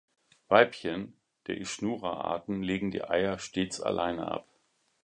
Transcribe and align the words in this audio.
Weibchen 0.47 1.13
der 1.45 1.57
"Ischnura"-Arten 1.59 2.63
legen 2.63 2.89
die 2.89 3.03
Eier 3.03 3.37
stets 3.37 3.79
alleine 3.81 4.31
ab. 4.31 4.47